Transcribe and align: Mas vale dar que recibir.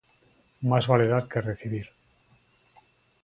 Mas 0.69 0.87
vale 0.91 1.11
dar 1.13 1.25
que 1.31 1.45
recibir. 1.49 1.87